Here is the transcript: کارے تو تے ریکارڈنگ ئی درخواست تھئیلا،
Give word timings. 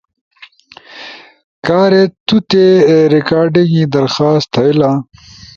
کارے 1.65 2.03
تو 2.27 2.35
تے 2.49 2.63
ریکارڈنگ 3.13 3.69
ئی 3.75 3.81
درخواست 3.95 4.45
تھئیلا، 4.53 4.91